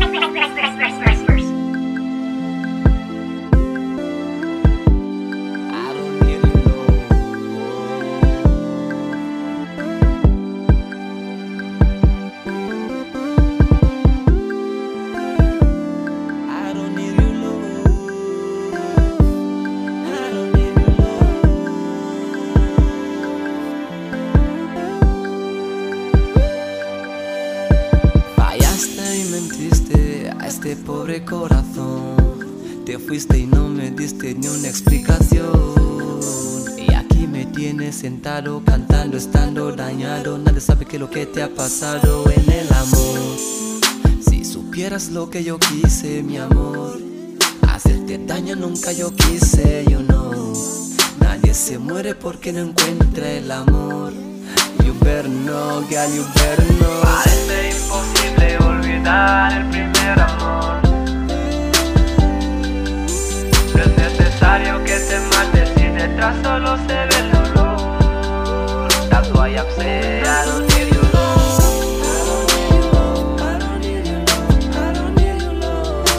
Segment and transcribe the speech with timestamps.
[0.00, 1.07] I
[30.70, 32.16] este pobre corazón.
[32.84, 35.46] Te fuiste y no me diste ni una explicación.
[36.76, 40.36] Y aquí me tienes sentado cantando, estando dañado.
[40.36, 43.18] Nadie sabe qué es lo que te ha pasado en el amor.
[44.28, 46.98] Si supieras lo que yo quise, mi amor.
[47.66, 50.52] Hacerte daño nunca yo quise, you know.
[51.20, 54.12] Nadie se muere porque no encuentra el amor.
[54.84, 57.00] You better know, girl, you better know.
[57.00, 59.97] Parece imposible olvidar el primer
[63.80, 67.76] es necesario que te mates si detrás solo se ve dolor.
[69.34, 71.02] Why I'm saying I don't need you,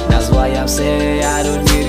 [0.09, 1.87] That's why I'm saying I don't need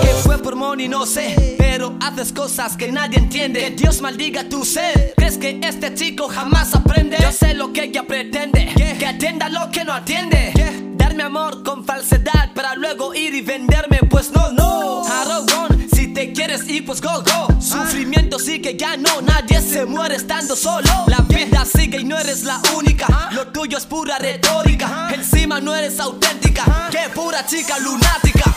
[0.00, 1.51] que fue por money, no sé.
[1.82, 3.58] Pero haces cosas que nadie entiende.
[3.58, 5.14] Que Dios maldiga tu ser.
[5.16, 7.16] ¿Crees que este chico jamás aprende?
[7.20, 8.72] Yo sé lo que ella pretende.
[9.00, 10.52] Que atienda lo que no atiende.
[10.94, 13.98] Darme amor con falsedad para luego ir y venderme.
[14.08, 15.04] Pues no, no.
[15.04, 17.60] Aragón, si te quieres ir, pues go, go.
[17.60, 19.20] Sufrimiento sigue, ya no.
[19.20, 20.88] Nadie se muere estando solo.
[21.08, 23.28] La vida sigue y no eres la única.
[23.32, 25.08] Lo tuyo es pura retórica.
[25.12, 26.88] Encima no eres auténtica.
[26.92, 28.54] Qué pura chica lunática.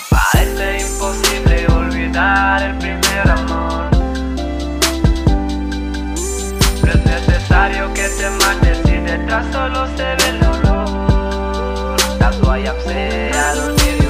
[7.67, 11.97] Necesario que te mates si detrás solo se ve el dolor.
[12.19, 14.09] That's why I'm saying I don't need you,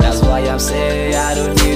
[0.00, 1.67] That's why I'm saying I don't need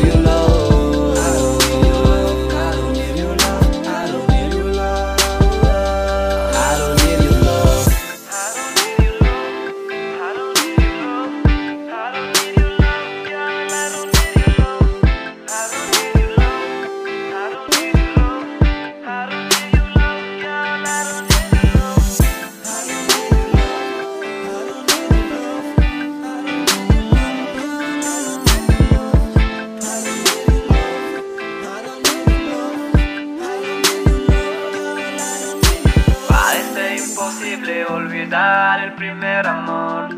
[37.23, 40.13] imposible olvidar el primer amor.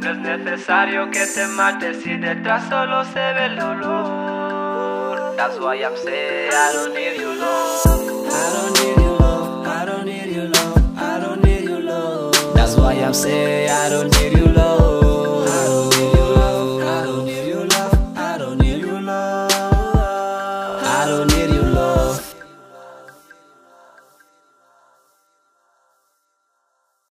[0.00, 5.36] No es necesario que te mates si detrás solo se ve el dolor.
[5.36, 7.84] That's why I'm saying I don't need you, love.
[7.84, 9.66] I don't need you, love.
[9.66, 10.78] I don't need you, love.
[10.96, 12.54] I don't need you, love.
[12.54, 15.48] That's why I'm saying I don't need you, love.
[15.48, 15.64] I
[21.06, 21.91] don't need you, love.